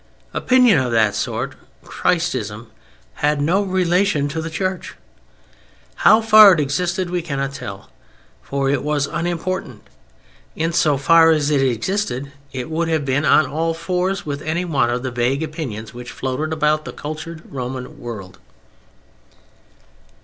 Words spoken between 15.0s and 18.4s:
the vague opinions which floated about the cultured Roman world.